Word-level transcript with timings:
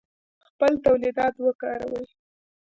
خپل 0.47 0.71
تولیدات 0.85 1.35
وکاروئ 1.45 2.05